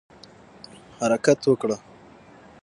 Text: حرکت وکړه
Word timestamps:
حرکت 0.99 1.39
وکړه 1.51 1.77